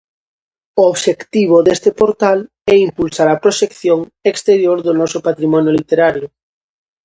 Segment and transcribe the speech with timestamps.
[0.81, 2.39] O obxectivo deste portal
[2.73, 3.99] é impulsar a proxección
[4.31, 6.27] exterior do noso patrimonio literario.